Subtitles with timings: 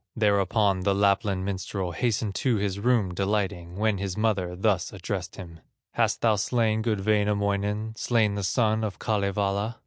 [0.15, 5.59] Thereupon the Lapland minstrel Hastened to his room delighting, When his mother thus addressed him
[5.91, 9.77] "Hast thou slain good Wainamoinen, Slain the son of Kalevala?"